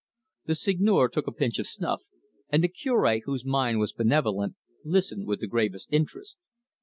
The 0.47 0.55
Seigneur 0.55 1.09
took 1.09 1.27
a 1.27 1.31
pinch 1.31 1.59
of 1.59 1.67
snuff, 1.67 2.01
and 2.49 2.63
the 2.63 2.67
Cure, 2.67 3.19
whose 3.19 3.45
mind 3.45 3.77
was 3.77 3.93
benevolent, 3.93 4.55
listened 4.83 5.27
with 5.27 5.41
the 5.41 5.47
gravest 5.47 5.89
interest. 5.93 6.37